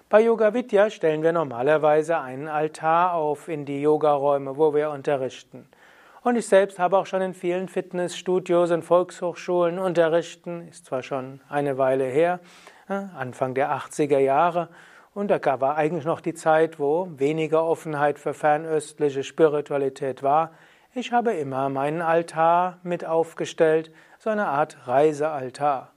Bei 0.08 0.20
Yoga 0.20 0.54
Vidya 0.54 0.90
stellen 0.90 1.22
wir 1.22 1.32
normalerweise 1.32 2.18
einen 2.18 2.48
Altar 2.48 3.14
auf 3.14 3.48
in 3.48 3.64
die 3.64 3.80
Yogaräume, 3.80 4.56
wo 4.56 4.74
wir 4.74 4.90
unterrichten. 4.90 5.68
Und 6.22 6.36
ich 6.36 6.48
selbst 6.48 6.78
habe 6.78 6.98
auch 6.98 7.06
schon 7.06 7.22
in 7.22 7.32
vielen 7.32 7.68
Fitnessstudios 7.68 8.72
und 8.72 8.82
Volkshochschulen 8.82 9.78
unterrichten, 9.78 10.68
ist 10.68 10.84
zwar 10.86 11.02
schon 11.02 11.40
eine 11.48 11.78
Weile 11.78 12.04
her, 12.04 12.40
Anfang 12.88 13.54
der 13.54 13.70
80er 13.70 14.18
Jahre, 14.18 14.68
und 15.12 15.28
da 15.28 15.60
war 15.60 15.76
eigentlich 15.76 16.04
noch 16.04 16.20
die 16.20 16.34
Zeit, 16.34 16.78
wo 16.78 17.08
weniger 17.16 17.64
Offenheit 17.64 18.18
für 18.18 18.32
fernöstliche 18.32 19.24
Spiritualität 19.24 20.22
war. 20.22 20.52
Ich 20.92 21.12
habe 21.12 21.34
immer 21.34 21.68
meinen 21.68 22.02
Altar 22.02 22.78
mit 22.82 23.04
aufgestellt, 23.04 23.92
so 24.18 24.28
eine 24.28 24.48
Art 24.48 24.88
Reisealtar. 24.88 25.92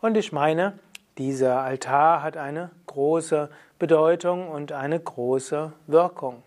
Und 0.00 0.16
ich 0.16 0.32
meine, 0.32 0.78
dieser 1.18 1.60
Altar 1.60 2.22
hat 2.22 2.38
eine 2.38 2.70
große 2.86 3.50
Bedeutung 3.78 4.48
und 4.48 4.72
eine 4.72 4.98
große 4.98 5.74
Wirkung. 5.86 6.42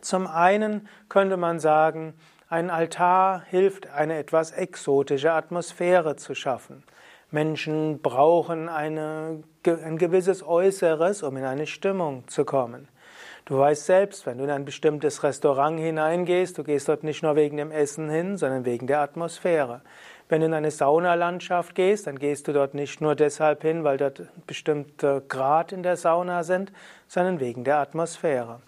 Zum 0.00 0.26
einen 0.26 0.88
könnte 1.08 1.36
man 1.36 1.60
sagen, 1.60 2.14
ein 2.48 2.70
Altar 2.70 3.44
hilft, 3.48 3.88
eine 3.90 4.18
etwas 4.18 4.50
exotische 4.50 5.30
Atmosphäre 5.30 6.16
zu 6.16 6.34
schaffen. 6.34 6.82
Menschen 7.30 8.02
brauchen 8.02 8.68
eine, 8.68 9.44
ein 9.64 9.96
gewisses 9.96 10.42
Äußeres, 10.44 11.22
um 11.22 11.36
in 11.36 11.44
eine 11.44 11.68
Stimmung 11.68 12.26
zu 12.26 12.44
kommen. 12.44 12.88
Du 13.50 13.58
weißt 13.58 13.84
selbst, 13.84 14.26
wenn 14.26 14.38
du 14.38 14.44
in 14.44 14.50
ein 14.50 14.64
bestimmtes 14.64 15.24
Restaurant 15.24 15.80
hineingehst, 15.80 16.56
du 16.56 16.62
gehst 16.62 16.88
dort 16.88 17.02
nicht 17.02 17.24
nur 17.24 17.34
wegen 17.34 17.56
dem 17.56 17.72
Essen 17.72 18.08
hin, 18.08 18.36
sondern 18.36 18.64
wegen 18.64 18.86
der 18.86 19.00
Atmosphäre. 19.00 19.80
Wenn 20.28 20.42
du 20.42 20.46
in 20.46 20.54
eine 20.54 20.70
Saunalandschaft 20.70 21.74
gehst, 21.74 22.06
dann 22.06 22.20
gehst 22.20 22.46
du 22.46 22.52
dort 22.52 22.74
nicht 22.74 23.00
nur 23.00 23.16
deshalb 23.16 23.62
hin, 23.62 23.82
weil 23.82 23.96
dort 23.96 24.22
bestimmte 24.46 25.24
Grad 25.26 25.72
in 25.72 25.82
der 25.82 25.96
Sauna 25.96 26.44
sind, 26.44 26.70
sondern 27.08 27.40
wegen 27.40 27.64
der 27.64 27.78
Atmosphäre. 27.78 28.60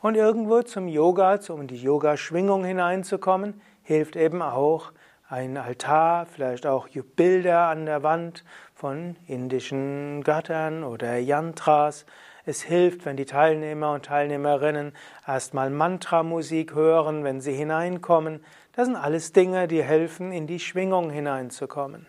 Und 0.00 0.14
irgendwo 0.14 0.62
zum 0.62 0.88
Yoga, 0.88 1.38
um 1.50 1.60
in 1.60 1.66
die 1.66 1.82
Yoga-Schwingung 1.82 2.64
hineinzukommen, 2.64 3.60
hilft 3.82 4.16
eben 4.16 4.40
auch 4.40 4.92
ein 5.28 5.58
Altar, 5.58 6.24
vielleicht 6.24 6.66
auch 6.66 6.88
Bilder 7.16 7.68
an 7.68 7.84
der 7.84 8.02
Wand 8.02 8.44
von 8.74 9.14
indischen 9.26 10.24
Göttern 10.24 10.84
oder 10.84 11.18
Yantras. 11.18 12.06
Es 12.44 12.62
hilft, 12.62 13.06
wenn 13.06 13.16
die 13.16 13.24
Teilnehmer 13.24 13.92
und 13.92 14.06
Teilnehmerinnen 14.06 14.92
erstmal 15.26 15.70
Mantramusik 15.70 16.74
hören, 16.74 17.22
wenn 17.22 17.40
sie 17.40 17.52
hineinkommen. 17.52 18.44
Das 18.72 18.86
sind 18.86 18.96
alles 18.96 19.32
Dinge, 19.32 19.68
die 19.68 19.82
helfen, 19.82 20.32
in 20.32 20.48
die 20.48 20.58
Schwingung 20.58 21.10
hineinzukommen. 21.10 22.06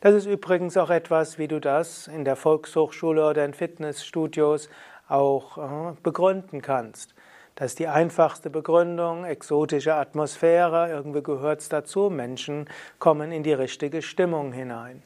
Das 0.00 0.12
ist 0.12 0.26
übrigens 0.26 0.76
auch 0.76 0.90
etwas, 0.90 1.38
wie 1.38 1.48
du 1.48 1.60
das 1.60 2.08
in 2.08 2.26
der 2.26 2.36
Volkshochschule 2.36 3.26
oder 3.26 3.42
in 3.46 3.54
Fitnessstudios 3.54 4.68
auch 5.08 5.56
äh, 5.56 5.94
begründen 6.02 6.60
kannst. 6.60 7.14
Das 7.54 7.68
ist 7.68 7.78
die 7.78 7.88
einfachste 7.88 8.50
Begründung, 8.50 9.24
exotische 9.24 9.94
Atmosphäre, 9.94 10.90
irgendwie 10.90 11.22
gehört 11.22 11.60
es 11.60 11.70
dazu, 11.70 12.10
Menschen 12.10 12.68
kommen 12.98 13.32
in 13.32 13.44
die 13.44 13.54
richtige 13.54 14.02
Stimmung 14.02 14.52
hinein. 14.52 15.02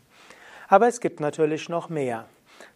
Aber 0.66 0.88
es 0.88 1.00
gibt 1.00 1.21
natürlich 1.21 1.69
noch 1.69 1.88
mehr. 1.88 2.25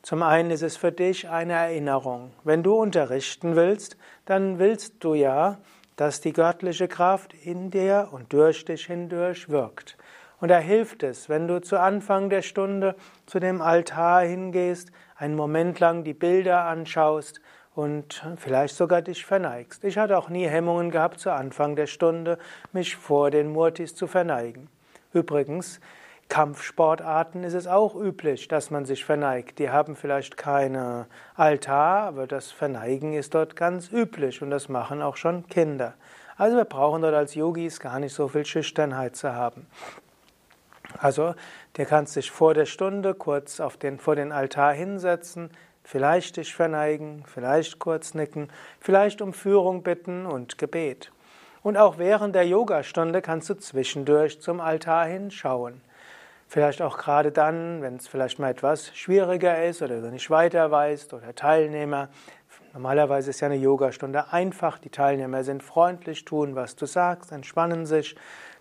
Zum 0.03 0.23
einen 0.23 0.51
ist 0.51 0.63
es 0.63 0.77
für 0.77 0.93
dich 0.93 1.29
eine 1.29 1.55
Erinnerung. 1.55 2.33
Wenn 2.45 2.63
du 2.63 2.75
unterrichten 2.75 3.57
willst, 3.57 3.97
dann 4.25 4.59
willst 4.59 5.05
du 5.05 5.15
ja 5.15 5.59
dass 5.97 6.21
die 6.21 6.33
göttliche 6.33 6.89
Kraft 6.89 7.35
in 7.35 7.71
dir 7.71 8.09
und 8.13 8.33
durch 8.33 8.65
dich 8.65 8.87
hindurch 8.87 9.49
wirkt. 9.49 9.97
Und 10.41 10.49
da 10.49 10.59
hilft 10.59 11.03
es, 11.03 11.29
wenn 11.29 11.47
du 11.47 11.61
zu 11.61 11.79
Anfang 11.79 12.31
der 12.31 12.43
Stunde 12.43 12.97
zu 13.27 13.39
dem 13.39 13.63
Altar 13.63 14.23
hingehst, 14.23 14.91
einen 15.17 15.37
Moment 15.37 15.79
lang 15.79 16.03
die 16.03 16.15
Bilder 16.15 16.65
anschaust 16.65 17.41
und 17.75 18.27
vielleicht 18.37 18.75
sogar 18.75 19.03
dich 19.03 19.25
verneigst. 19.25 19.85
Ich 19.85 19.99
hatte 19.99 20.19
auch 20.19 20.29
nie 20.29 20.47
Hemmungen 20.47 20.91
gehabt, 20.91 21.21
zu 21.21 21.31
Anfang 21.31 21.77
der 21.77 21.87
Stunde 21.87 22.39
mich 22.73 22.97
vor 22.97 23.31
den 23.31 23.53
Murtis 23.53 23.95
zu 23.95 24.09
verneigen. 24.09 24.69
Übrigens, 25.13 25.81
Kampfsportarten 26.33 27.45
ist 27.45 27.53
es 27.53 27.67
auch 27.67 27.95
üblich, 27.95 28.49
dass 28.49 28.71
man 28.71 28.87
sich 28.87 29.05
verneigt. 29.05 29.59
Die 29.59 29.69
haben 29.69 29.95
vielleicht 29.95 30.39
keine 30.39 31.05
Altar, 31.35 32.05
aber 32.05 32.27
das 32.27 32.51
Verneigen 32.51 33.13
ist 33.13 33.35
dort 33.35 33.55
ganz 33.55 33.93
üblich 33.93 34.41
und 34.41 34.49
das 34.49 34.71
machen 34.71 35.03
auch 35.03 35.19
schon 35.19 35.47
Kinder. 35.49 35.93
Also 36.39 36.57
wir 36.57 36.65
brauchen 36.65 37.03
dort 37.03 37.13
als 37.13 37.35
Yogis 37.35 37.81
gar 37.81 37.99
nicht 37.99 38.15
so 38.15 38.29
viel 38.29 38.47
Schüchternheit 38.47 39.15
zu 39.15 39.35
haben. 39.35 39.67
Also, 40.97 41.35
der 41.77 41.85
kannst 41.85 42.17
dich 42.17 42.31
vor 42.31 42.55
der 42.55 42.65
Stunde 42.65 43.13
kurz 43.13 43.61
auf 43.61 43.77
den, 43.77 43.99
vor 43.99 44.17
den 44.17 44.33
Altar 44.33 44.73
hinsetzen, 44.73 45.51
vielleicht 45.85 46.39
dich 46.39 46.55
verneigen, 46.55 47.25
vielleicht 47.27 47.79
kurz 47.79 48.15
nicken, 48.15 48.49
vielleicht 48.81 49.21
um 49.21 49.35
Führung 49.35 49.83
bitten 49.83 50.25
und 50.25 50.57
Gebet. 50.57 51.13
Und 51.63 51.77
auch 51.77 51.99
während 51.99 52.35
der 52.35 52.47
Yogastunde 52.47 53.21
kannst 53.21 53.51
du 53.51 53.55
zwischendurch 53.55 54.41
zum 54.41 54.63
Altar 54.63 55.05
hinschauen. 55.05 55.83
Vielleicht 56.53 56.83
auch 56.83 56.99
gerade 56.99 57.33
dann, 57.33 57.81
wenn 57.81 57.97
es 57.97 58.07
vielleicht 58.07 58.39
mal 58.39 58.51
etwas 58.51 58.95
schwieriger 58.95 59.65
ist 59.65 59.81
oder 59.81 60.03
du 60.03 60.11
nicht 60.11 60.29
weiter 60.29 60.71
weißt 60.71 61.15
oder 61.15 61.35
Teilnehmer. 61.35 62.11
Normalerweise 62.75 63.31
ist 63.31 63.41
ja 63.41 63.47
eine 63.47 63.57
Yogastunde 63.57 64.35
einfach. 64.35 64.79
Die 64.79 64.91
Teilnehmer 64.91 65.45
sind 65.45 65.63
freundlich, 65.63 66.27
tun, 66.27 66.55
was 66.55 66.77
du 66.77 66.85
sagst, 66.85 67.33
entspannen 67.33 67.87
sich. 67.87 68.17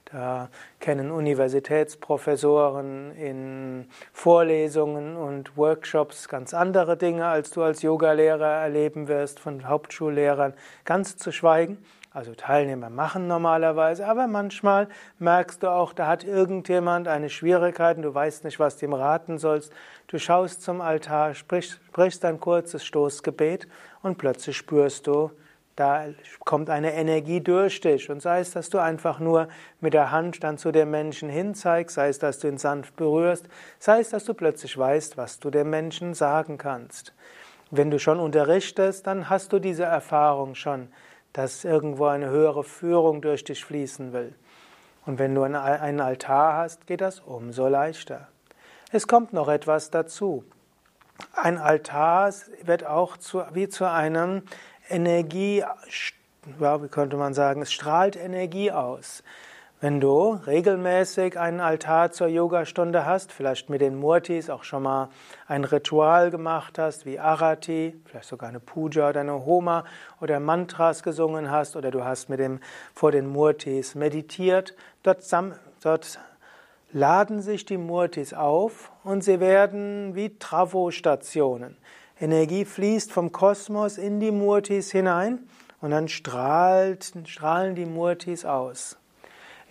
Da 0.06 0.47
kennen 0.80 1.12
Universitätsprofessoren 1.12 3.13
in 3.18 3.90
Vorlesungen 4.13 5.18
und 5.18 5.57
Workshops 5.57 6.30
ganz 6.30 6.53
andere 6.53 6.96
Dinge, 6.96 7.25
als 7.25 7.51
du 7.51 7.62
als 7.62 7.81
Yogalehrer 7.81 8.62
erleben 8.62 9.09
wirst, 9.09 9.41
von 9.41 9.68
Hauptschullehrern 9.68 10.53
ganz 10.85 11.18
zu 11.18 11.34
schweigen. 11.34 11.84
Also 12.13 12.35
Teilnehmer 12.35 12.89
machen 12.89 13.27
normalerweise, 13.27 14.05
aber 14.05 14.27
manchmal 14.27 14.89
merkst 15.19 15.63
du 15.63 15.69
auch, 15.72 15.94
da 15.94 16.07
hat 16.07 16.25
irgendjemand 16.25 17.07
eine 17.07 17.29
Schwierigkeit 17.29 17.95
und 17.95 18.03
du 18.03 18.13
weißt 18.13 18.44
nicht, 18.44 18.59
was 18.59 18.75
du 18.75 18.85
ihm 18.85 18.94
raten 18.94 19.38
sollst. 19.38 19.72
Du 20.07 20.19
schaust 20.19 20.61
zum 20.61 20.81
Altar, 20.81 21.33
sprichst, 21.33 21.79
sprichst 21.88 22.25
ein 22.25 22.41
kurzes 22.41 22.83
Stoßgebet 22.83 23.66
und 24.01 24.17
plötzlich 24.17 24.57
spürst 24.57 25.07
du, 25.07 25.31
da 25.77 26.07
kommt 26.44 26.69
eine 26.69 26.94
Energie 26.95 27.39
durch 27.39 27.79
dich. 27.79 28.09
Und 28.09 28.21
sei 28.21 28.41
es, 28.41 28.51
dass 28.51 28.69
du 28.69 28.79
einfach 28.79 29.19
nur 29.19 29.47
mit 29.79 29.94
der 29.94 30.11
Hand 30.11 30.44
dann 30.44 30.57
zu 30.57 30.73
dem 30.73 30.91
Menschen 30.91 31.29
hinzeigst, 31.29 31.95
sei 31.95 32.09
es, 32.09 32.19
dass 32.19 32.39
du 32.39 32.50
ihn 32.50 32.57
sanft 32.57 32.97
berührst, 32.97 33.47
sei 33.79 34.01
es, 34.01 34.09
dass 34.09 34.25
du 34.25 34.33
plötzlich 34.33 34.77
weißt, 34.77 35.16
was 35.16 35.39
du 35.39 35.50
dem 35.50 35.69
Menschen 35.69 36.13
sagen 36.13 36.57
kannst. 36.57 37.13
Wenn 37.69 37.89
du 37.89 38.00
schon 38.00 38.19
unterrichtest, 38.19 39.07
dann 39.07 39.29
hast 39.29 39.53
du 39.53 39.59
diese 39.59 39.85
Erfahrung 39.85 40.55
schon 40.55 40.89
dass 41.34 41.64
irgendwo 41.64 42.06
eine 42.06 42.30
höhere 42.30 42.64
Führung 42.64 43.22
durch 43.22 43.44
dich 43.44 43.64
fließen 43.64 44.14
will. 44.14 44.36
Und 45.06 45.18
wenn 45.19 45.33
du 45.33 45.44
einen 45.44 46.00
Altar 46.00 46.57
hast, 46.57 46.88
geht 46.88 47.01
das 47.01 47.19
umso 47.19 47.68
leichter. 47.68 48.28
Es 48.92 49.07
kommt 49.07 49.33
noch 49.33 49.48
etwas 49.48 49.89
dazu. 49.89 50.44
Ein 51.33 51.57
Altar 51.57 52.33
wird 52.63 52.86
auch 52.86 53.18
zu, 53.18 53.44
wie 53.54 53.69
zu 53.69 53.89
einem 53.89 54.44
Energie, 54.89 55.63
ja, 56.60 56.83
wie 56.83 56.88
könnte 56.88 57.18
man 57.18 57.34
sagen, 57.34 57.62
es 57.62 57.72
strahlt 57.72 58.16
Energie 58.16 58.72
aus. 58.72 59.24
Wenn 59.83 60.00
du 60.00 60.39
regelmäßig 60.45 61.39
einen 61.39 61.60
Altar 61.60 62.12
zur 62.12 62.28
Yogastunde 62.28 63.04
hast, 63.04 63.31
vielleicht 63.31 63.72
mit 63.72 63.81
den 63.81 63.95
Murtis 63.95 64.51
auch 64.51 64.63
schon 64.63 64.83
mal 64.83 65.10
ein 65.48 65.63
Ritual 65.63 66.30
gemacht 66.30 66.78
hast, 66.78 67.07
wie 67.07 67.18
Arati, 67.18 68.00
vielleicht 68.06 68.28
sogar 68.28 68.50
eine 68.50 68.60
Puja 68.60 69.10
oder 69.10 69.22
eine 69.22 69.44
Homa 69.44 69.83
oder 70.19 70.39
Mantras 70.39 71.01
gesungen 71.01 71.50
hast 71.50 71.75
oder 71.75 71.89
du 71.89 72.06
hast 72.06 72.30
mit 72.30 72.39
dem, 72.39 72.60
vor 72.94 73.12
den 73.12 73.25
Murtis 73.25 73.95
meditiert, 73.95 74.75
dort, 75.01 75.24
dort 75.81 76.19
laden 76.92 77.42
sich 77.42 77.66
die 77.66 77.80
Murtis 77.80 78.36
auf 78.36 78.92
und 79.04 79.24
sie 79.24 79.39
werden 79.39 80.13
wie 80.13 80.38
Travostationen. 80.38 81.75
Energie 82.19 82.66
fließt 82.66 83.12
vom 83.12 83.31
Kosmos 83.31 83.98
in 83.98 84.19
die 84.19 84.30
Murtis 84.30 84.92
hinein 84.92 85.39
und 85.81 85.89
dann 85.89 86.07
strahlt, 86.07 87.13
strahlen 87.25 87.74
die 87.74 87.88
Murtis 87.88 88.45
aus. 88.45 89.00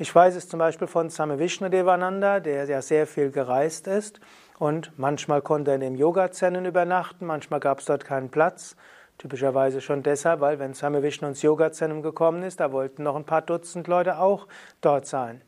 Ich 0.01 0.15
weiß 0.15 0.35
es 0.35 0.49
zum 0.49 0.61
Beispiel 0.61 0.87
von 0.87 1.11
Same 1.11 1.39
Vishnudevananda, 1.39 2.41
der 2.41 2.65
ja 2.65 2.81
sehr 2.81 3.07
viel 3.07 3.31
gereist 3.31 3.87
ist 3.87 4.19
und 4.59 4.99
manchmal 4.99 5.43
konnte 5.43 5.73
er 5.73 5.75
in 5.75 5.83
den 5.83 5.95
Yogazennen 5.95 6.65
übernachten, 6.65 7.27
manchmal 7.27 7.61
gab 7.61 7.81
es 7.81 7.85
dort 7.85 8.07
keinen 8.07 8.31
Platz. 8.31 8.77
Typischerweise 9.19 9.83
schon 9.83 10.03
deshalb, 10.03 10.41
weil 10.41 10.59
wenn 10.59 10.73
Same 10.73 11.03
Vishnu 11.03 11.29
ins 11.29 11.43
Yogazentrum 11.43 12.01
gekommen 12.01 12.43
ist, 12.45 12.61
da 12.61 12.73
wollten 12.73 13.03
noch 13.03 13.15
ein 13.15 13.27
paar 13.27 13.43
Dutzend 13.43 13.89
Leute 13.89 14.19
auch 14.19 14.49
dort 14.81 15.05
sein. 15.05 15.43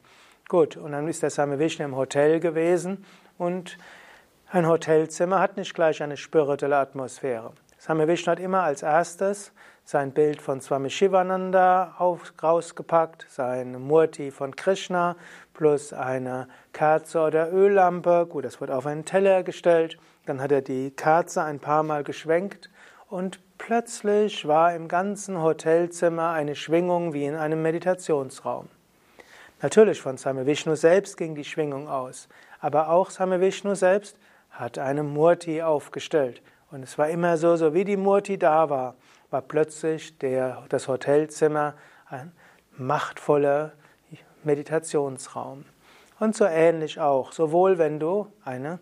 Gut, 0.51 0.77
und 0.77 0.93
dann 0.93 1.09
ist 1.09 1.23
der 1.23 1.31
Same 1.31 1.59
Vishnu 1.59 1.87
im 1.87 1.97
Hotel 1.97 2.39
gewesen 2.39 3.07
und 3.39 3.79
ein 4.51 4.69
Hotelzimmer 4.69 5.41
hat 5.41 5.57
nicht 5.57 5.73
gleich 5.73 6.03
eine 6.03 6.19
spirituelle 6.19 6.77
Atmosphäre. 6.77 7.53
Same 7.79 8.07
Vishnu 8.07 8.33
hat 8.33 8.39
immer 8.39 8.65
als 8.65 8.83
erstes 8.83 9.55
sein 9.85 10.13
Bild 10.13 10.41
von 10.41 10.61
Swami 10.61 10.91
Shivananda 10.91 11.97
rausgepackt, 12.43 13.27
sein 13.29 13.81
Murti 13.81 14.31
von 14.31 14.55
Krishna 14.55 15.17
plus 15.55 15.93
eine 15.93 16.49
Kerze 16.73 17.21
oder 17.21 17.53
Öllampe. 17.53 18.27
Gut, 18.29 18.45
das 18.45 18.61
wird 18.61 18.71
auf 18.71 18.87
einen 18.87 19.05
Teller 19.05 19.43
gestellt. 19.43 19.99
Dann 20.27 20.41
hat 20.41 20.53
er 20.53 20.63
die 20.63 20.91
Kerze 20.93 21.43
ein 21.43 21.59
paar 21.59 21.83
Mal 21.83 22.05
geschwenkt 22.05 22.71
und 23.09 23.41
plötzlich 23.59 24.47
war 24.47 24.75
im 24.75 24.89
ganzen 24.89 25.43
Hotelzimmer 25.43 26.31
eine 26.31 26.55
Schwingung 26.55 27.13
wie 27.13 27.27
in 27.27 27.35
einem 27.35 27.61
Meditationsraum. 27.61 28.69
Natürlich 29.61 30.01
von 30.01 30.17
Same 30.17 30.47
Vishnu 30.47 30.75
selbst 30.77 31.17
ging 31.17 31.35
die 31.35 31.45
Schwingung 31.45 31.89
aus, 31.89 32.29
aber 32.61 32.89
auch 32.89 33.11
Same 33.11 33.41
Vishnu 33.41 33.75
selbst 33.75 34.17
hat 34.51 34.79
eine 34.79 35.03
Murti 35.03 35.63
aufgestellt. 35.63 36.43
Und 36.71 36.83
es 36.83 36.97
war 36.99 37.09
immer 37.09 37.37
so, 37.37 37.57
so 37.57 37.75
wie 37.75 37.85
die 37.85 37.97
Murti 37.97 38.39
da 38.39 38.71
war, 38.71 38.95
war 39.33 39.43
plötzlich 39.43 40.19
der, 40.19 40.63
das 40.69 40.89
Hotelzimmer 40.89 41.75
ein 42.09 42.33
machtvoller 42.77 43.73
Meditationsraum. 44.45 45.65
Und 46.21 46.37
so 46.37 46.45
ähnlich 46.45 47.01
auch, 47.01 47.33
sowohl 47.33 47.79
wenn 47.79 47.99
du 47.99 48.27
eine, 48.45 48.79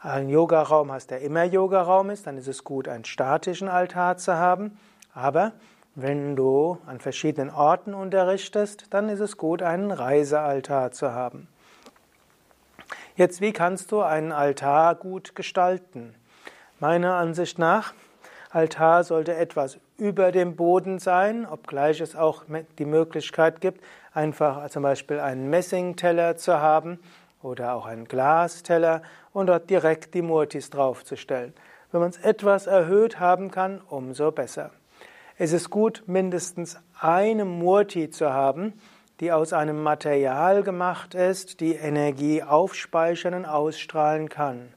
einen 0.00 0.28
Yogaraum 0.28 0.90
hast, 0.90 1.10
der 1.10 1.20
immer 1.20 1.44
Yogaraum 1.44 2.10
ist, 2.10 2.26
dann 2.26 2.38
ist 2.38 2.48
es 2.48 2.64
gut, 2.64 2.88
einen 2.88 3.04
statischen 3.04 3.68
Altar 3.68 4.16
zu 4.16 4.34
haben, 4.34 4.78
aber 5.14 5.52
wenn 5.94 6.34
du 6.34 6.78
an 6.86 7.00
verschiedenen 7.00 7.50
Orten 7.50 7.94
unterrichtest, 7.94 8.86
dann 8.90 9.08
ist 9.08 9.20
es 9.20 9.36
gut, 9.36 9.62
einen 9.62 9.90
Reisealtar 9.90 10.92
zu 10.92 11.12
haben. 11.12 11.48
Jetzt, 13.16 13.40
wie 13.40 13.52
kannst 13.52 13.92
du 13.92 14.00
einen 14.00 14.32
Altar 14.32 14.94
gut 14.94 15.34
gestalten? 15.34 16.14
Meiner 16.78 17.16
Ansicht 17.16 17.58
nach 17.58 17.92
Altar 18.50 19.04
sollte 19.04 19.36
etwas 19.36 19.78
über 20.00 20.32
dem 20.32 20.56
Boden 20.56 20.98
sein, 20.98 21.46
obgleich 21.46 22.00
es 22.00 22.16
auch 22.16 22.44
die 22.78 22.84
Möglichkeit 22.84 23.60
gibt, 23.60 23.84
einfach 24.12 24.68
zum 24.70 24.82
Beispiel 24.82 25.20
einen 25.20 25.50
Messingteller 25.50 26.36
zu 26.36 26.60
haben 26.60 26.98
oder 27.42 27.74
auch 27.74 27.86
einen 27.86 28.06
Glasteller 28.06 29.02
und 29.32 29.46
dort 29.46 29.70
direkt 29.70 30.14
die 30.14 30.22
Murtis 30.22 30.70
draufzustellen. 30.70 31.54
Wenn 31.92 32.00
man 32.00 32.10
es 32.10 32.18
etwas 32.18 32.66
erhöht 32.66 33.20
haben 33.20 33.50
kann, 33.50 33.80
umso 33.88 34.30
besser. 34.32 34.70
Es 35.38 35.52
ist 35.52 35.70
gut, 35.70 36.02
mindestens 36.06 36.78
eine 37.00 37.44
Murti 37.44 38.10
zu 38.10 38.32
haben, 38.32 38.74
die 39.20 39.32
aus 39.32 39.52
einem 39.52 39.82
Material 39.82 40.62
gemacht 40.62 41.14
ist, 41.14 41.60
die 41.60 41.74
Energie 41.74 42.42
aufspeichern 42.42 43.34
und 43.34 43.44
ausstrahlen 43.44 44.28
kann. 44.28 44.72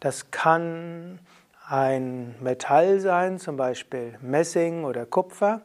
Das 0.00 0.30
kann 0.30 1.18
ein 1.66 2.34
Metall 2.40 3.00
sein, 3.00 3.38
zum 3.38 3.56
Beispiel 3.56 4.18
Messing 4.20 4.84
oder 4.84 5.06
Kupfer. 5.06 5.62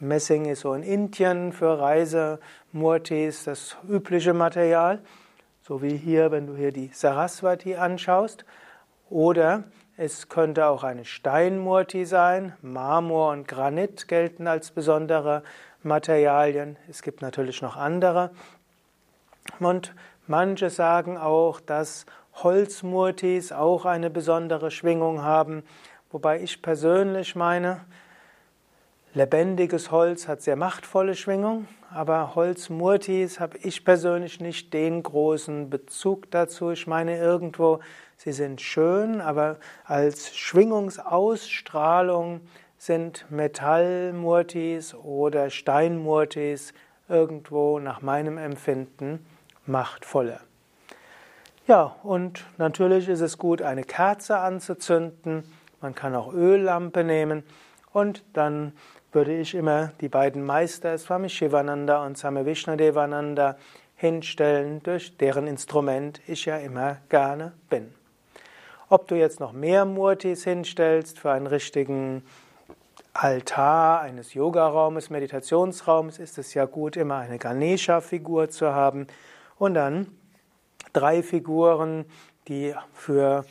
Messing 0.00 0.46
ist 0.46 0.60
so 0.60 0.74
in 0.74 0.82
Indien 0.82 1.52
für 1.52 1.78
Reisemurtis 1.78 3.44
das 3.44 3.76
übliche 3.88 4.32
Material, 4.32 5.00
so 5.62 5.82
wie 5.82 5.96
hier, 5.96 6.30
wenn 6.30 6.46
du 6.46 6.56
hier 6.56 6.72
die 6.72 6.90
Saraswati 6.92 7.76
anschaust. 7.76 8.44
Oder 9.10 9.64
es 9.96 10.30
könnte 10.30 10.66
auch 10.66 10.84
eine 10.84 11.04
Steinmurti 11.04 12.06
sein. 12.06 12.54
Marmor 12.62 13.32
und 13.32 13.46
Granit 13.46 14.08
gelten 14.08 14.46
als 14.46 14.70
besondere 14.70 15.42
Materialien. 15.82 16.76
Es 16.88 17.02
gibt 17.02 17.20
natürlich 17.20 17.60
noch 17.60 17.76
andere. 17.76 18.30
Und 19.60 19.94
manche 20.26 20.70
sagen 20.70 21.18
auch, 21.18 21.60
dass 21.60 22.06
Holzmurtis 22.34 23.52
auch 23.52 23.84
eine 23.84 24.10
besondere 24.10 24.70
Schwingung 24.70 25.22
haben, 25.22 25.62
wobei 26.10 26.40
ich 26.40 26.62
persönlich 26.62 27.36
meine, 27.36 27.82
lebendiges 29.14 29.90
Holz 29.90 30.28
hat 30.28 30.42
sehr 30.42 30.56
machtvolle 30.56 31.14
Schwingung, 31.14 31.66
aber 31.92 32.34
Holzmurtis 32.34 33.40
habe 33.40 33.58
ich 33.58 33.84
persönlich 33.84 34.40
nicht 34.40 34.72
den 34.72 35.02
großen 35.02 35.68
Bezug 35.68 36.30
dazu. 36.30 36.70
Ich 36.70 36.86
meine 36.86 37.18
irgendwo, 37.18 37.80
sie 38.16 38.32
sind 38.32 38.62
schön, 38.62 39.20
aber 39.20 39.58
als 39.84 40.34
Schwingungsausstrahlung 40.34 42.40
sind 42.78 43.26
Metallmurtis 43.30 44.94
oder 44.94 45.50
Steinmurtis 45.50 46.72
irgendwo 47.08 47.78
nach 47.78 48.00
meinem 48.00 48.38
Empfinden 48.38 49.26
machtvoller. 49.66 50.40
Ja, 51.68 51.94
und 52.02 52.44
natürlich 52.58 53.08
ist 53.08 53.20
es 53.20 53.38
gut, 53.38 53.62
eine 53.62 53.84
Kerze 53.84 54.38
anzuzünden. 54.38 55.44
Man 55.80 55.94
kann 55.94 56.14
auch 56.14 56.32
Öllampe 56.32 57.04
nehmen. 57.04 57.44
Und 57.92 58.24
dann 58.32 58.72
würde 59.12 59.36
ich 59.36 59.54
immer 59.54 59.92
die 60.00 60.08
beiden 60.08 60.44
Meister, 60.44 60.98
Swami 60.98 61.28
Shivananda 61.28 62.04
und 62.04 62.18
Swami 62.18 62.44
Vishnadevananda, 62.44 63.56
hinstellen, 63.94 64.82
durch 64.82 65.16
deren 65.16 65.46
Instrument 65.46 66.20
ich 66.26 66.46
ja 66.46 66.56
immer 66.56 66.96
gerne 67.08 67.52
bin. 67.70 67.94
Ob 68.88 69.06
du 69.06 69.14
jetzt 69.14 69.38
noch 69.38 69.52
mehr 69.52 69.84
Murtis 69.84 70.42
hinstellst 70.42 71.20
für 71.20 71.30
einen 71.30 71.46
richtigen 71.46 72.24
Altar 73.14 74.00
eines 74.00 74.34
Yogaraumes, 74.34 75.10
Meditationsraums, 75.10 76.18
ist 76.18 76.38
es 76.38 76.54
ja 76.54 76.64
gut, 76.64 76.96
immer 76.96 77.18
eine 77.18 77.38
Ganesha-Figur 77.38 78.50
zu 78.50 78.74
haben 78.74 79.06
und 79.58 79.74
dann 79.74 80.08
drei 80.92 81.22
Figuren, 81.22 82.04
die 82.48 82.74
für 82.92 83.44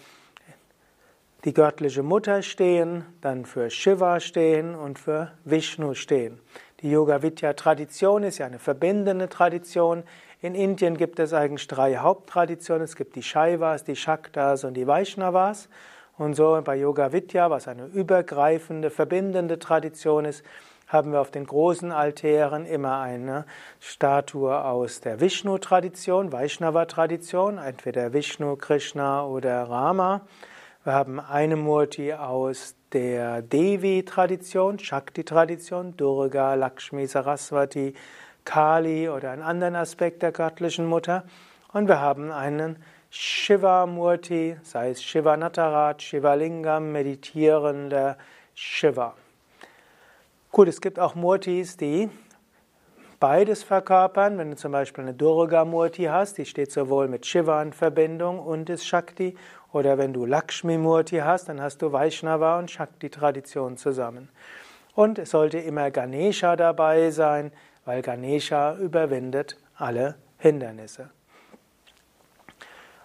die 1.43 1.53
göttliche 1.53 2.03
Mutter 2.03 2.41
stehen, 2.43 3.03
dann 3.21 3.45
für 3.45 3.69
Shiva 3.69 4.19
stehen 4.19 4.75
und 4.75 4.99
für 4.99 5.31
Vishnu 5.43 5.95
stehen. 5.95 6.39
Die 6.81 6.91
Yoga 6.91 7.21
Vidya 7.21 7.53
Tradition 7.53 8.23
ist 8.23 8.37
ja 8.37 8.45
eine 8.45 8.59
verbindende 8.59 9.29
Tradition. 9.29 10.03
In 10.41 10.55
Indien 10.55 10.97
gibt 10.97 11.19
es 11.19 11.33
eigentlich 11.33 11.67
drei 11.67 11.97
Haupttraditionen. 11.97 12.83
Es 12.83 12.95
gibt 12.95 13.15
die 13.15 13.23
Shaivas, 13.23 13.83
die 13.83 13.95
Shaktas 13.95 14.63
und 14.63 14.75
die 14.75 14.87
Vaishnavas. 14.87 15.69
Und 16.17 16.35
so 16.35 16.59
bei 16.63 16.75
Yoga 16.75 17.11
Vidya, 17.11 17.49
was 17.49 17.67
eine 17.67 17.85
übergreifende, 17.85 18.89
verbindende 18.89 19.57
Tradition 19.57 20.25
ist, 20.25 20.43
haben 20.91 21.13
wir 21.13 21.21
auf 21.21 21.31
den 21.31 21.45
großen 21.45 21.91
Altären 21.91 22.65
immer 22.65 22.99
eine 22.99 23.45
Statue 23.79 24.63
aus 24.63 24.99
der 24.99 25.21
Vishnu-Tradition, 25.21 26.33
Vaishnava-Tradition, 26.33 27.57
entweder 27.57 28.11
Vishnu, 28.11 28.57
Krishna 28.57 29.25
oder 29.25 29.63
Rama. 29.63 30.21
Wir 30.83 30.93
haben 30.93 31.19
eine 31.21 31.55
Murti 31.55 32.11
aus 32.13 32.75
der 32.91 33.41
Devi-Tradition, 33.41 34.79
Shakti-Tradition, 34.79 35.95
Durga, 35.95 36.55
Lakshmi, 36.55 37.07
Saraswati, 37.07 37.93
Kali 38.43 39.07
oder 39.07 39.31
einen 39.31 39.43
anderen 39.43 39.75
Aspekt 39.75 40.23
der 40.23 40.33
göttlichen 40.33 40.87
Mutter. 40.87 41.23
Und 41.71 41.87
wir 41.87 42.01
haben 42.01 42.31
einen 42.31 42.83
Shiva-Murti, 43.11 44.57
sei 44.63 44.89
es 44.89 45.01
Shiva 45.03 45.37
Nataraj, 45.37 46.01
Shiva 46.01 46.33
Lingam, 46.33 46.91
meditierender 46.91 48.17
Shiva. 48.55 49.13
Gut, 50.51 50.67
es 50.67 50.81
gibt 50.81 50.99
auch 50.99 51.15
Murtis, 51.15 51.77
die 51.77 52.09
beides 53.21 53.63
verkörpern. 53.63 54.37
Wenn 54.37 54.49
du 54.49 54.57
zum 54.57 54.73
Beispiel 54.73 55.05
eine 55.05 55.13
Durga-Murti 55.13 56.03
hast, 56.03 56.37
die 56.37 56.45
steht 56.45 56.73
sowohl 56.73 57.07
mit 57.07 57.25
Shiva 57.25 57.61
in 57.61 57.71
Verbindung 57.71 58.37
und 58.37 58.69
ist 58.69 58.85
Shakti. 58.85 59.37
Oder 59.71 59.97
wenn 59.97 60.11
du 60.11 60.25
Lakshmi-Murti 60.25 61.19
hast, 61.19 61.47
dann 61.47 61.61
hast 61.61 61.81
du 61.81 61.93
Vaishnava 61.93 62.59
und 62.59 62.69
Shakti-Tradition 62.69 63.77
zusammen. 63.77 64.27
Und 64.93 65.19
es 65.19 65.29
sollte 65.29 65.57
immer 65.57 65.89
Ganesha 65.89 66.57
dabei 66.57 67.11
sein, 67.11 67.53
weil 67.85 68.01
Ganesha 68.01 68.75
überwindet 68.75 69.55
alle 69.77 70.15
Hindernisse. 70.37 71.11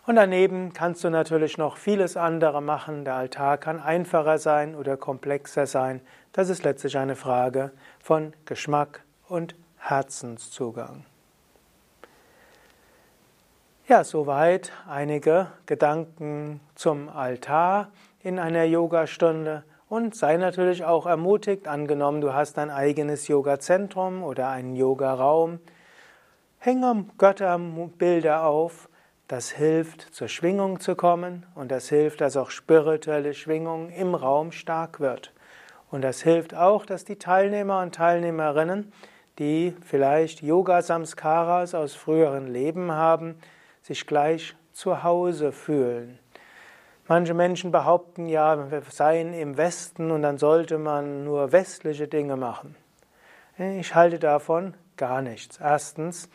Und 0.06 0.14
daneben 0.14 0.72
kannst 0.72 1.02
du 1.02 1.10
natürlich 1.10 1.58
noch 1.58 1.76
vieles 1.76 2.16
andere 2.16 2.62
machen. 2.62 3.04
Der 3.04 3.16
Altar 3.16 3.58
kann 3.58 3.80
einfacher 3.80 4.38
sein 4.38 4.76
oder 4.76 4.96
komplexer 4.96 5.66
sein. 5.66 6.00
Das 6.32 6.48
ist 6.48 6.62
letztlich 6.62 6.96
eine 6.96 7.16
Frage 7.16 7.72
von 7.98 8.32
Geschmack 8.44 9.02
und 9.28 9.56
Herzenszugang. 9.78 11.04
Ja, 13.88 14.04
soweit 14.04 14.72
einige 14.88 15.48
Gedanken 15.66 16.60
zum 16.76 17.08
Altar 17.08 17.88
in 18.20 18.38
einer 18.38 18.64
Yogastunde 18.64 19.64
und 19.88 20.14
sei 20.14 20.36
natürlich 20.36 20.84
auch 20.84 21.06
ermutigt, 21.06 21.66
angenommen 21.66 22.20
du 22.20 22.32
hast 22.32 22.58
ein 22.58 22.70
eigenes 22.70 23.26
Yogazentrum 23.28 24.22
oder 24.22 24.48
einen 24.48 24.76
Yogaraum, 24.76 25.60
Hänge 26.58 27.06
Götterbilder 27.18 28.44
auf, 28.44 28.88
das 29.28 29.50
hilft, 29.50 30.02
zur 30.14 30.28
Schwingung 30.28 30.80
zu 30.80 30.94
kommen 30.94 31.46
und 31.54 31.70
das 31.70 31.88
hilft, 31.88 32.20
dass 32.20 32.36
auch 32.36 32.50
spirituelle 32.50 33.34
Schwingung 33.34 33.90
im 33.90 34.14
Raum 34.14 34.52
stark 34.52 35.00
wird. 35.00 35.32
Und 35.90 36.02
das 36.02 36.22
hilft 36.22 36.54
auch, 36.54 36.86
dass 36.86 37.04
die 37.04 37.16
Teilnehmer 37.16 37.80
und 37.80 37.94
Teilnehmerinnen, 37.94 38.92
die 39.38 39.74
vielleicht 39.84 40.42
Yoga-Samskaras 40.42 41.74
aus 41.74 41.94
früheren 41.94 42.46
Leben 42.46 42.92
haben, 42.92 43.38
sich 43.82 44.06
gleich 44.06 44.54
zu 44.72 45.02
Hause 45.02 45.52
fühlen. 45.52 46.18
Manche 47.08 47.34
Menschen 47.34 47.70
behaupten 47.70 48.26
ja, 48.26 48.70
wir 48.70 48.82
seien 48.88 49.32
im 49.32 49.56
Westen 49.56 50.10
und 50.10 50.22
dann 50.22 50.38
sollte 50.38 50.78
man 50.78 51.24
nur 51.24 51.52
westliche 51.52 52.08
Dinge 52.08 52.36
machen. 52.36 52.74
Ich 53.58 53.94
halte 53.94 54.18
davon 54.18 54.74
gar 54.96 55.22
nichts. 55.22 55.58
Erstens, 55.60 56.28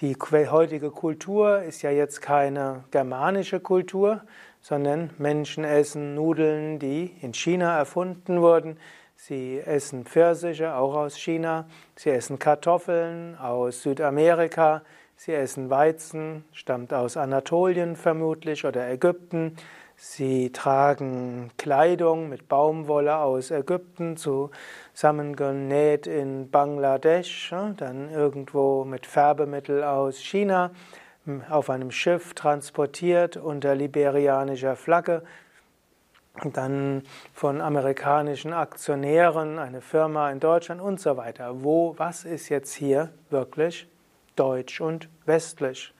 die 0.00 0.16
heutige 0.16 0.90
Kultur 0.90 1.62
ist 1.62 1.82
ja 1.82 1.90
jetzt 1.90 2.22
keine 2.22 2.84
germanische 2.90 3.60
Kultur, 3.60 4.22
sondern 4.62 5.10
Menschen 5.18 5.62
essen 5.64 6.14
Nudeln, 6.14 6.78
die 6.78 7.14
in 7.20 7.34
China 7.34 7.76
erfunden 7.76 8.40
wurden. 8.40 8.78
Sie 9.16 9.58
essen 9.58 10.06
Pfirsiche, 10.06 10.74
auch 10.74 10.94
aus 10.94 11.18
China. 11.18 11.66
Sie 11.96 12.08
essen 12.08 12.38
Kartoffeln 12.38 13.36
aus 13.36 13.82
Südamerika. 13.82 14.80
Sie 15.16 15.34
essen 15.34 15.68
Weizen, 15.68 16.44
stammt 16.52 16.94
aus 16.94 17.18
Anatolien 17.18 17.94
vermutlich 17.94 18.64
oder 18.64 18.88
Ägypten. 18.88 19.56
Sie 20.02 20.50
tragen 20.50 21.50
Kleidung 21.58 22.30
mit 22.30 22.48
Baumwolle 22.48 23.18
aus 23.18 23.50
Ägypten, 23.50 24.16
zusammengenäht 24.16 26.06
in 26.06 26.50
Bangladesch, 26.50 27.54
dann 27.76 28.10
irgendwo 28.10 28.86
mit 28.86 29.04
Färbemittel 29.04 29.84
aus 29.84 30.16
China, 30.16 30.70
auf 31.50 31.68
einem 31.68 31.90
Schiff 31.90 32.32
transportiert 32.32 33.36
unter 33.36 33.74
liberianischer 33.74 34.74
Flagge, 34.74 35.22
dann 36.54 37.02
von 37.34 37.60
amerikanischen 37.60 38.54
Aktionären, 38.54 39.58
eine 39.58 39.82
Firma 39.82 40.30
in 40.30 40.40
Deutschland 40.40 40.80
und 40.80 40.98
so 40.98 41.18
weiter. 41.18 41.62
Wo, 41.62 41.92
was 41.98 42.24
ist 42.24 42.48
jetzt 42.48 42.72
hier 42.72 43.10
wirklich 43.28 43.86
deutsch 44.34 44.80
und 44.80 45.10
westlich? 45.26 45.92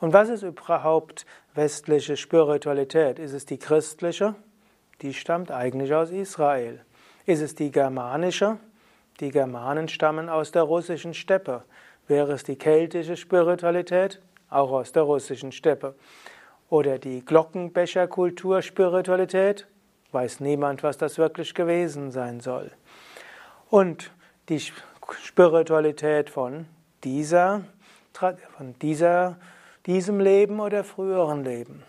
Und 0.00 0.12
was 0.12 0.28
ist 0.28 0.42
überhaupt 0.42 1.26
westliche 1.54 2.16
Spiritualität? 2.16 3.18
Ist 3.18 3.32
es 3.32 3.46
die 3.46 3.58
christliche? 3.58 4.34
Die 5.02 5.14
stammt 5.14 5.50
eigentlich 5.50 5.94
aus 5.94 6.10
Israel. 6.10 6.84
Ist 7.26 7.42
es 7.42 7.54
die 7.54 7.70
germanische? 7.70 8.58
Die 9.20 9.30
Germanen 9.30 9.88
stammen 9.88 10.28
aus 10.28 10.52
der 10.52 10.62
russischen 10.62 11.14
Steppe. 11.14 11.64
Wäre 12.06 12.32
es 12.32 12.44
die 12.44 12.56
keltische 12.56 13.16
Spiritualität? 13.16 14.20
Auch 14.48 14.70
aus 14.70 14.92
der 14.92 15.02
russischen 15.02 15.50
Steppe. 15.52 15.94
Oder 16.70 16.98
die 16.98 17.24
Glockenbecherkultur 17.24 18.62
Spiritualität? 18.62 19.66
Weiß 20.12 20.40
niemand, 20.40 20.82
was 20.82 20.96
das 20.96 21.18
wirklich 21.18 21.54
gewesen 21.54 22.12
sein 22.12 22.40
soll. 22.40 22.70
Und 23.68 24.12
die 24.48 24.62
Spiritualität 25.22 26.30
von 26.30 26.66
dieser, 27.04 27.64
von 28.12 28.74
dieser 28.80 29.36
diesem 29.88 30.20
Leben 30.20 30.60
oder 30.60 30.84
früheren 30.84 31.44
Leben. 31.44 31.82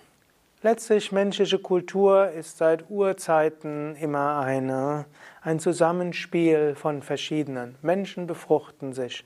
Letztlich 0.61 1.11
menschliche 1.11 1.59
Kultur 1.59 2.29
ist 2.29 2.57
seit 2.57 2.89
Urzeiten 2.89 3.97
immer 3.97 4.39
eine, 4.39 5.03
ein 5.41 5.59
Zusammenspiel 5.59 6.75
von 6.75 7.01
verschiedenen. 7.01 7.75
Menschen 7.81 8.25
befruchten 8.25 8.93
sich. 8.93 9.25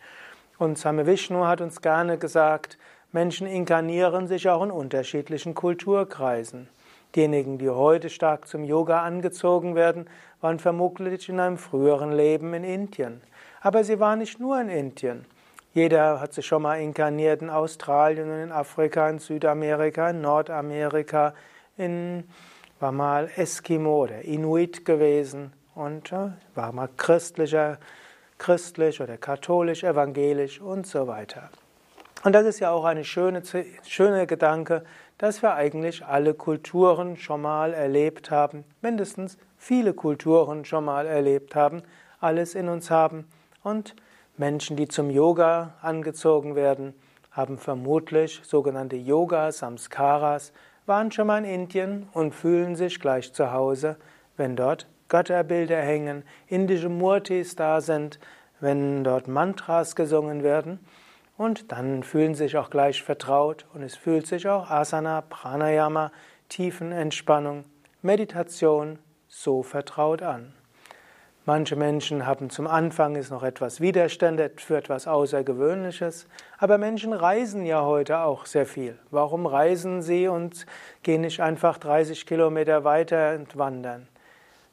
Und 0.58 0.80
Same 0.80 1.06
Vishnu 1.06 1.46
hat 1.46 1.62
uns 1.62 1.84
gerne 1.84 2.18
gesagt, 2.18 2.80
Menschen 3.12 3.46
inkarnieren 3.46 4.26
sich 4.26 4.50
auch 4.50 4.64
in 4.64 4.72
unterschiedlichen 4.72 5.54
Kulturkreisen. 5.54 6.68
Diejenigen, 7.16 7.60
die 7.60 7.70
heute 7.70 8.10
stark 8.10 8.48
zum 8.48 8.64
Yoga 8.64 9.04
angezogen 9.04 9.76
werden, 9.76 10.08
waren 10.42 10.58
vermutlich 10.58 11.30
in 11.30 11.40
einem 11.40 11.60
früheren 11.60 12.12
Leben 12.12 12.56
in 12.56 12.64
Indien. 12.64 13.22
Aber 13.62 13.84
sie 13.84 14.00
waren 14.00 14.18
nicht 14.18 14.40
nur 14.40 14.60
in 14.60 14.70
Indien. 14.70 15.26
Jeder 15.74 16.20
hat 16.20 16.34
sich 16.34 16.46
schon 16.46 16.62
mal 16.62 16.80
inkarniert 16.80 17.42
in 17.42 17.50
Australien 17.50 18.30
und 18.30 18.40
in 18.40 18.52
Afrika, 18.52 19.10
in 19.10 19.18
Südamerika, 19.18 20.12
in 20.12 20.22
Nordamerika, 20.22 21.34
in, 21.78 22.26
war 22.80 22.92
mal 22.92 23.28
Eskimo 23.36 24.04
oder 24.04 24.22
Inuit 24.22 24.86
gewesen 24.86 25.52
und 25.74 26.12
äh, 26.12 26.30
war 26.54 26.72
mal 26.74 26.90
christlicher, 26.96 27.80
christlich 28.38 29.02
oder 29.02 29.18
katholisch, 29.18 29.84
evangelisch 29.84 30.62
und 30.62 30.86
so 30.86 31.08
weiter. 31.08 31.50
Und 32.24 32.34
das 32.34 32.46
ist 32.46 32.60
ja 32.60 32.70
auch 32.70 32.86
eine 32.86 33.04
schöne, 33.04 33.42
schöne 33.84 34.28
Gedanke, 34.28 34.84
dass 35.18 35.42
wir 35.42 35.56
eigentlich 35.56 36.06
alle 36.06 36.36
Kulturen 36.36 37.18
schon 37.18 37.42
mal 37.42 37.74
erlebt 37.74 38.30
haben, 38.30 38.64
mindestens 38.82 39.40
viele 39.58 39.96
Kulturen 39.96 40.66
schon 40.66 40.86
mal 40.86 41.08
erlebt 41.08 41.56
haben, 41.56 41.82
alles 42.20 42.54
in 42.54 42.70
uns 42.70 42.92
haben 42.92 43.28
und 43.64 43.96
Menschen, 44.38 44.76
die 44.78 44.88
zum 44.88 45.12
Yoga 45.12 45.76
angezogen 45.82 46.56
werden, 46.56 46.96
haben 47.32 47.58
vermutlich 47.58 48.42
sogenannte 48.44 48.96
Yoga-Samskaras, 48.96 50.54
waren 50.86 51.12
schon 51.12 51.28
mal 51.28 51.46
in 51.46 51.62
Indien 51.62 52.10
und 52.14 52.34
fühlen 52.34 52.76
sich 52.76 53.00
gleich 53.00 53.32
zu 53.34 53.52
Hause, 53.52 53.98
wenn 54.36 54.56
dort 54.56 54.88
Götterbilder 55.08 55.80
hängen, 55.80 56.24
indische 56.48 56.90
Murtis 56.90 57.56
da 57.56 57.80
sind, 57.80 58.20
wenn 58.60 59.04
dort 59.04 59.28
Mantras 59.28 59.96
gesungen 59.96 60.42
werden. 60.42 60.80
Und 61.38 61.72
dann 61.72 62.04
fühlen 62.04 62.34
sich 62.34 62.58
auch 62.58 62.70
gleich 62.70 63.04
vertraut 63.04 63.66
und 63.74 63.84
es 63.84 63.96
fühlt 63.96 64.26
sich 64.26 64.48
auch 64.48 64.70
Asana, 64.70 65.22
Pranayama, 65.22 66.12
Tiefenentspannung, 66.50 67.66
Meditation 68.02 69.00
so 69.28 69.64
vertraut 69.64 70.22
an. 70.22 70.54
Manche 71.46 71.76
Menschen 71.76 72.26
haben 72.26 72.50
zum 72.50 72.68
Anfang 72.68 73.18
ist 73.18 73.30
noch 73.30 73.44
etwas 73.44 73.82
Widerstände 73.82 74.50
für 74.56 74.78
etwas 74.78 75.08
Außergewöhnliches, 75.08 76.26
aber 76.58 76.78
Menschen 76.78 77.12
reisen 77.12 77.66
ja 77.66 77.84
heute 77.84 78.20
auch 78.20 78.46
sehr 78.46 78.66
viel. 78.66 78.98
Warum 79.12 79.46
reisen 79.46 80.02
sie 80.02 80.30
und 80.30 80.66
gehen 81.02 81.20
nicht 81.20 81.42
einfach 81.42 81.78
30 81.80 82.26
Kilometer 82.26 82.86
weiter 82.86 83.36
und 83.36 83.58
wandern? 83.58 84.08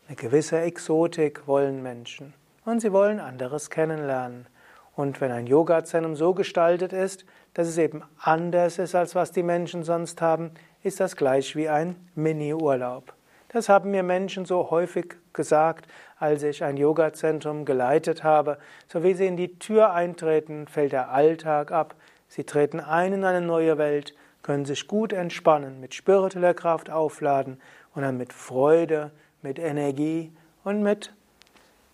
Eine 0.07 0.15
gewisse 0.15 0.61
Exotik 0.61 1.49
wollen 1.49 1.83
Menschen 1.83 2.35
und 2.65 2.79
sie 2.79 2.93
wollen 2.93 3.19
anderes 3.19 3.69
kennenlernen. 3.71 4.47
Und 4.95 5.21
wenn 5.21 5.33
ein 5.33 5.49
Yoga-Zentrum 5.49 6.15
so 6.15 6.35
gestaltet 6.35 6.93
ist, 6.93 7.25
dass 7.53 7.67
es 7.67 7.79
eben 7.79 8.05
anders 8.17 8.79
ist, 8.79 8.95
als 8.95 9.17
was 9.17 9.33
die 9.33 9.43
Menschen 9.43 9.83
sonst 9.83 10.23
haben, 10.23 10.53
ist 10.85 11.01
das 11.01 11.17
gleich 11.17 11.57
wie 11.57 11.69
ein 11.69 11.97
Mini-Urlaub. 12.15 13.13
Das 13.53 13.69
haben 13.69 13.91
mir 13.91 14.05
Menschen 14.05 14.45
so 14.45 14.71
häufig 14.71 15.17
gesagt, 15.33 15.89
als 16.21 16.43
ich 16.43 16.63
ein 16.63 16.77
Yoga-Zentrum 16.77 17.65
geleitet 17.65 18.23
habe. 18.23 18.59
So 18.87 19.03
wie 19.03 19.15
sie 19.15 19.27
in 19.27 19.37
die 19.37 19.59
Tür 19.59 19.93
eintreten, 19.93 20.69
fällt 20.69 20.93
der 20.93 21.11
Alltag 21.11 21.73
ab. 21.73 21.97
Sie 22.29 22.45
treten 22.45 22.79
ein 22.79 23.15
in 23.15 23.25
eine 23.25 23.41
neue 23.41 23.79
Welt, 23.79 24.15
können 24.43 24.67
sich 24.67 24.87
gut 24.87 25.13
entspannen, 25.13 25.81
mit 25.81 25.95
spiritueller 25.95 26.55
Kraft 26.55 26.91
aufladen 26.91 27.61
und 27.95 28.03
dann 28.03 28.19
mit 28.19 28.33
Freude, 28.33 29.11
mit 29.43 29.59
Energie 29.59 30.31
und 30.63 30.83
mit 30.83 31.13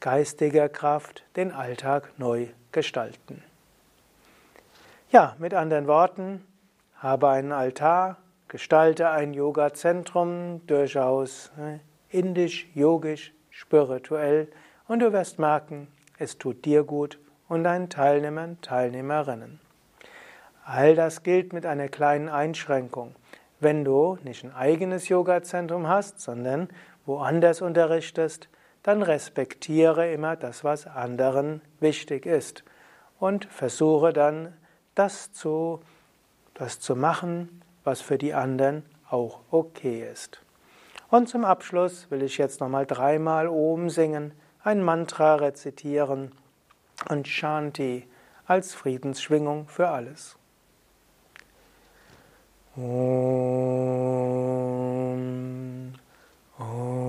geistiger 0.00 0.68
Kraft 0.68 1.24
den 1.36 1.52
Alltag 1.52 2.10
neu 2.18 2.48
gestalten. 2.72 3.42
Ja, 5.10 5.36
mit 5.38 5.54
anderen 5.54 5.86
Worten, 5.86 6.44
habe 6.96 7.28
einen 7.28 7.52
Altar, 7.52 8.16
gestalte 8.48 9.08
ein 9.10 9.34
Yoga-Zentrum, 9.34 10.66
durchaus 10.66 11.52
ne, 11.56 11.80
indisch, 12.10 12.66
yogisch, 12.74 13.32
spirituell 13.56 14.48
und 14.86 15.00
du 15.00 15.12
wirst 15.12 15.38
merken, 15.38 15.88
es 16.18 16.36
tut 16.36 16.64
dir 16.66 16.84
gut 16.84 17.18
und 17.48 17.64
deinen 17.64 17.88
Teilnehmern, 17.88 18.60
Teilnehmerinnen. 18.60 19.60
All 20.64 20.94
das 20.94 21.22
gilt 21.22 21.52
mit 21.52 21.64
einer 21.64 21.88
kleinen 21.88 22.28
Einschränkung. 22.28 23.14
Wenn 23.58 23.84
du 23.84 24.18
nicht 24.24 24.44
ein 24.44 24.54
eigenes 24.54 25.08
Yoga-Zentrum 25.08 25.88
hast, 25.88 26.20
sondern 26.20 26.68
woanders 27.06 27.62
unterrichtest, 27.62 28.48
dann 28.82 29.02
respektiere 29.02 30.12
immer 30.12 30.36
das, 30.36 30.62
was 30.62 30.86
anderen 30.86 31.62
wichtig 31.80 32.26
ist 32.26 32.62
und 33.18 33.46
versuche 33.46 34.12
dann 34.12 34.52
das 34.94 35.32
zu, 35.32 35.80
das 36.52 36.78
zu 36.78 36.94
machen, 36.94 37.62
was 37.84 38.02
für 38.02 38.18
die 38.18 38.34
anderen 38.34 38.84
auch 39.08 39.40
okay 39.50 40.06
ist. 40.12 40.42
Und 41.08 41.28
zum 41.28 41.44
Abschluss 41.44 42.10
will 42.10 42.22
ich 42.22 42.38
jetzt 42.38 42.60
nochmal 42.60 42.86
dreimal 42.86 43.46
Om 43.48 43.90
singen, 43.90 44.32
ein 44.62 44.82
Mantra 44.82 45.36
rezitieren 45.36 46.32
und 47.08 47.28
Shanti 47.28 48.08
als 48.46 48.74
Friedensschwingung 48.74 49.68
für 49.68 49.88
alles. 49.88 50.36
Om, 52.76 52.82
Om, 56.58 57.05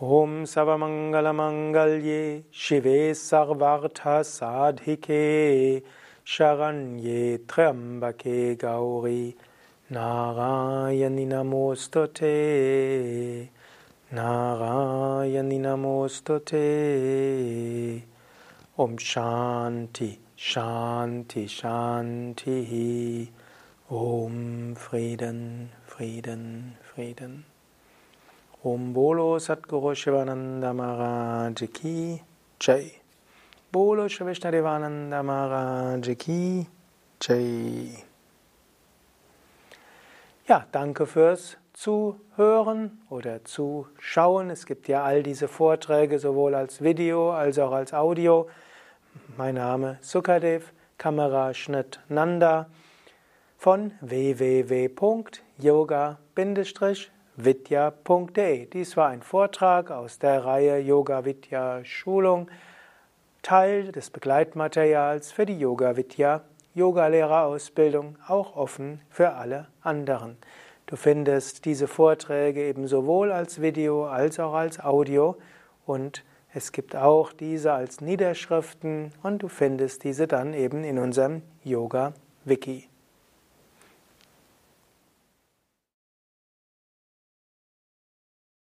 Om 0.00 0.44
Savamangalamangalye 0.44 2.44
Shive 2.52 3.10
Sarvartha 3.16 4.22
Sadhike 4.22 5.82
Sharanye 6.24 7.38
Triambake 7.38 8.56
Gauri 8.56 9.34
Narayani 9.90 11.26
Namostate 11.26 13.48
Narayani 14.12 15.58
Namostate 15.58 16.62
Om 18.78 18.96
Shanti 18.98 20.18
Shanti 20.38 21.48
Shanti. 21.48 23.28
Om 23.90 24.76
Frieden 24.76 25.70
Frieden 25.88 26.76
Frieden 26.84 27.44
Om 28.64 28.92
Bolo 28.92 29.38
Satguru 29.38 29.94
Shivananda 29.94 30.74
Maharaj 30.74 31.62
Ki 31.72 32.20
Jai. 32.60 32.90
Bolo 33.70 34.08
Shri 34.08 34.26
Vishnadevananda 34.26 35.22
Maharaj 35.22 36.16
Ki 36.18 36.66
Jai. 37.20 38.02
Ja, 40.48 40.66
danke 40.72 41.06
fürs 41.06 41.56
Zuhören 41.72 43.00
oder 43.10 43.44
Zuschauen. 43.44 44.50
Es 44.50 44.66
gibt 44.66 44.88
ja 44.88 45.04
all 45.04 45.22
diese 45.22 45.46
Vorträge 45.46 46.18
sowohl 46.18 46.56
als 46.56 46.82
Video 46.82 47.30
als 47.30 47.60
auch 47.60 47.70
als 47.70 47.94
Audio. 47.94 48.48
Mein 49.36 49.54
Name 49.54 49.98
Sukadev, 50.00 50.72
Kameraschnitt 50.98 52.00
Nanda 52.08 52.66
von 53.56 53.92
www.yoga- 54.00 54.88
vidya.de. 57.40 58.66
Dies 58.66 58.96
war 58.96 59.10
ein 59.10 59.22
Vortrag 59.22 59.92
aus 59.92 60.18
der 60.18 60.44
Reihe 60.44 60.78
Yoga 60.80 61.24
Vidya 61.24 61.84
Schulung, 61.84 62.50
Teil 63.42 63.92
des 63.92 64.10
Begleitmaterials 64.10 65.30
für 65.30 65.46
die 65.46 65.56
Yoga 65.56 65.96
Vidya 65.96 66.42
Yogalehrerausbildung, 66.74 68.16
auch 68.26 68.56
offen 68.56 69.00
für 69.08 69.34
alle 69.34 69.68
anderen. 69.82 70.36
Du 70.86 70.96
findest 70.96 71.64
diese 71.64 71.86
Vorträge 71.86 72.62
eben 72.62 72.88
sowohl 72.88 73.30
als 73.30 73.60
Video 73.60 74.06
als 74.06 74.40
auch 74.40 74.54
als 74.54 74.80
Audio 74.80 75.36
und 75.86 76.24
es 76.52 76.72
gibt 76.72 76.96
auch 76.96 77.32
diese 77.32 77.72
als 77.72 78.00
Niederschriften 78.00 79.12
und 79.22 79.44
du 79.44 79.48
findest 79.48 80.02
diese 80.02 80.26
dann 80.26 80.54
eben 80.54 80.82
in 80.82 80.98
unserem 80.98 81.42
Yoga 81.62 82.14
Wiki. 82.44 82.88